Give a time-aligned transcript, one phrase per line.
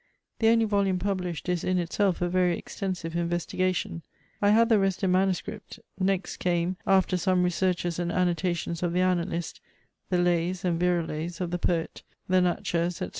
[0.39, 4.01] The only volume published is in itself a very extensive investigation;
[4.41, 9.01] I had the rest in manuscript; next came, after some researches and annotations of the
[9.01, 9.59] annalist,
[10.09, 13.09] the lays and virelays of the poet, the Natchez, &c.